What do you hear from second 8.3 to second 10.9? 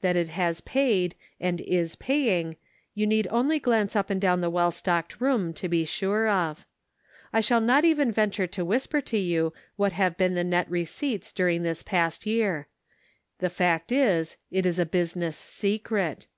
to whisper to you what have been the net